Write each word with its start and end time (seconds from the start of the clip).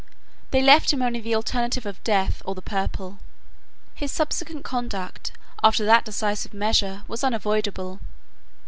They 0.49 0.63
left 0.63 0.91
him 0.91 1.03
only 1.03 1.19
the 1.21 1.35
alternative 1.35 1.85
of 1.85 2.03
death 2.03 2.41
or 2.43 2.55
the 2.55 2.61
purple. 2.63 3.19
His 3.93 4.11
subsequent 4.11 4.63
conduct, 4.65 5.31
after 5.63 5.85
that 5.85 6.05
decisive 6.05 6.55
measure, 6.55 7.03
was 7.07 7.23
unavoidable. 7.23 7.99